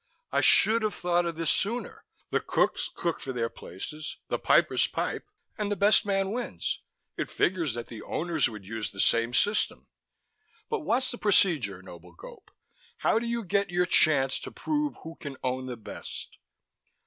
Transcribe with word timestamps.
"I 0.31 0.41
should 0.41 0.81
have 0.81 0.95
thought 0.95 1.27
of 1.27 1.35
this 1.35 1.51
sooner! 1.51 2.03
The 2.31 2.39
cooks 2.39 2.89
cook 2.91 3.19
for 3.19 3.31
their 3.33 3.49
places, 3.49 4.17
the 4.29 4.39
pipers 4.39 4.87
pipe... 4.87 5.29
and 5.59 5.69
the 5.69 5.75
best 5.75 6.07
man 6.07 6.31
wins. 6.31 6.81
It 7.17 7.29
figures 7.29 7.75
that 7.75 7.85
the 7.85 8.01
Owners 8.01 8.49
would 8.49 8.65
use 8.65 8.89
the 8.89 8.99
same 8.99 9.31
system. 9.31 9.85
But 10.71 10.79
what's 10.79 11.11
the 11.11 11.19
procedure, 11.19 11.83
noble 11.83 12.13
Gope? 12.15 12.49
How 12.97 13.19
do 13.19 13.27
you 13.27 13.43
get 13.43 13.69
your 13.69 13.85
chance 13.85 14.39
to 14.39 14.49
prove 14.49 14.95
who 15.03 15.17
can 15.19 15.37
own 15.43 15.67
the 15.67 15.77
best?" 15.77 16.39